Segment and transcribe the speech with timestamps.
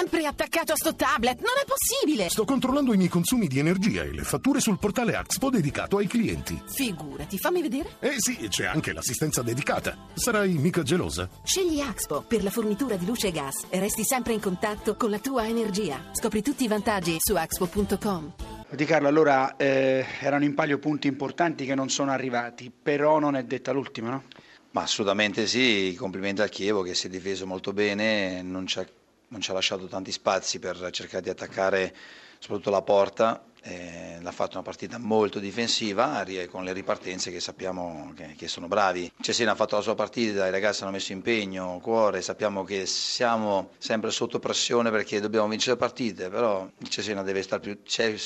[0.00, 2.30] sempre attaccato a sto tablet, non è possibile!
[2.30, 6.06] Sto controllando i miei consumi di energia e le fatture sul portale Axpo dedicato ai
[6.06, 6.58] clienti.
[6.64, 7.96] Figurati, fammi vedere.
[8.00, 9.94] Eh sì, c'è anche l'assistenza dedicata.
[10.14, 11.28] Sarai mica gelosa?
[11.42, 15.10] Scegli Axpo per la fornitura di luce e gas e resti sempre in contatto con
[15.10, 16.02] la tua energia.
[16.12, 18.32] Scopri tutti i vantaggi su axpo.com.
[18.70, 23.36] Di Carlo, allora eh, erano in palio punti importanti che non sono arrivati, però non
[23.36, 24.22] è detta l'ultima, no?
[24.70, 28.86] Ma assolutamente sì, complimenti al Chievo che si è difeso molto bene, non ci ha,
[29.30, 31.94] non ci ha lasciato tanti spazi per cercare di attaccare
[32.40, 38.12] soprattutto la porta eh, l'ha fatto una partita molto difensiva con le ripartenze che sappiamo
[38.16, 39.10] che, che, sono bravi.
[39.20, 43.70] Cesena ha fatto la sua partita, i ragazzi hanno messo impegno, cuore, sappiamo che siamo
[43.78, 47.78] sempre sotto pressione perché dobbiamo vincere partite, però il Cesena deve stare più,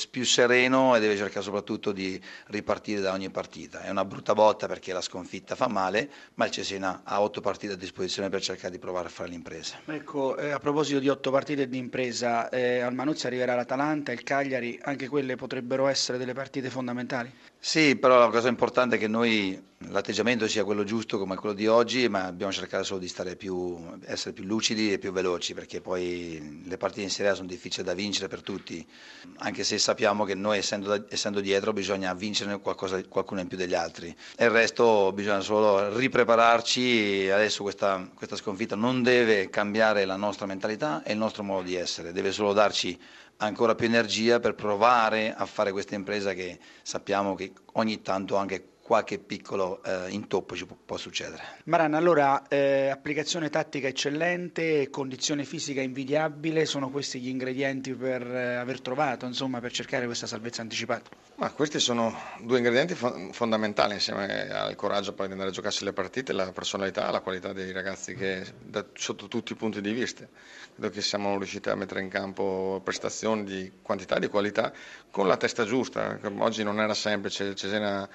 [0.09, 3.81] più sereno e deve cercare soprattutto di ripartire da ogni partita.
[3.81, 7.73] È una brutta botta perché la sconfitta fa male, ma il Cesena ha otto partite
[7.73, 9.77] a disposizione per cercare di provare a fare l'impresa.
[9.85, 14.23] Ecco, eh, a proposito di otto partite di impresa, eh, al Manuzzi arriverà l'Atalanta, il
[14.23, 17.31] Cagliari, anche quelle potrebbero essere delle partite fondamentali?
[17.59, 21.67] Sì, però la cosa importante è che noi l'atteggiamento sia quello giusto come quello di
[21.67, 26.63] oggi, ma dobbiamo cercare solo di più, essere più lucidi e più veloci, perché poi
[26.65, 28.85] le partite in Serie A sono difficili da vincere per tutti,
[29.37, 33.73] anche se sappiamo che noi essendo, essendo dietro bisogna vincere qualcosa, qualcuno in più degli
[33.73, 34.15] altri.
[34.35, 40.45] E il resto bisogna solo riprepararci, adesso questa, questa sconfitta non deve cambiare la nostra
[40.45, 42.97] mentalità e il nostro modo di essere, deve solo darci
[43.37, 48.74] ancora più energia per provare a fare questa impresa che sappiamo che ogni tanto anche
[48.85, 51.41] qualche piccolo eh, intoppo ci può, può succedere.
[51.63, 58.53] Maran, allora eh, applicazione tattica eccellente, condizione fisica invidiabile, sono questi gli ingredienti per eh,
[58.53, 61.09] aver trovato, insomma, per cercare questa salvezza anticipata?
[61.37, 65.83] Ma questi sono due ingredienti fo- fondamentali insieme al coraggio poi di andare a giocarsi
[65.83, 69.93] le partite, la personalità, la qualità dei ragazzi che da, sotto tutti i punti di
[69.93, 70.27] vista.
[70.75, 74.71] Credo che siamo riusciti a mettere in campo prestazioni di quantità e di qualità
[75.09, 78.07] con la testa giusta, oggi non era semplice, Cesena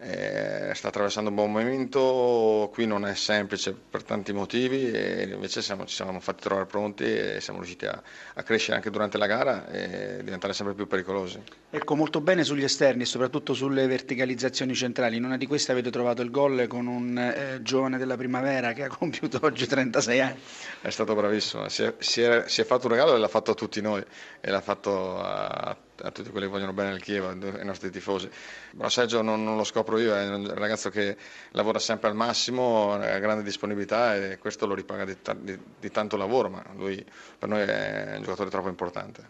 [0.00, 5.60] eh, sta attraversando un buon momento, qui non è semplice per tanti motivi e invece
[5.60, 8.00] siamo, ci siamo fatti trovare pronti e siamo riusciti a,
[8.34, 11.42] a, crescere anche durante la gara e diventare sempre più pericolosi.
[11.70, 15.16] Ecco, molto bene sugli esterni, soprattutto sulle verticalizzazioni centrali.
[15.16, 18.84] In una di queste avete trovato il gol con un eh, giovane della primavera che
[18.84, 20.38] ha compiuto oggi 36 anni.
[20.80, 23.50] È stato bravissimo, si è, si è, si è fatto un regalo e l'ha fatto
[23.50, 24.04] a tutti noi
[24.40, 28.28] e l'ha fatto a a tutti quelli che vogliono bene il Chievo, ai nostri tifosi.
[28.72, 31.16] Ma Sergio non, non, lo scopro io, è un ragazzo che
[31.50, 36.16] lavora sempre al massimo, ha grande disponibilità e questo lo ripaga di, di, di tanto
[36.16, 37.04] lavoro, ma lui
[37.38, 39.26] per noi è un giocatore troppo importante.